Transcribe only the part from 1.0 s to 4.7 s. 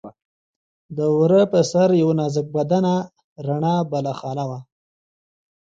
ور پر سر یوه نازک بدنه رڼه بالاخانه وه.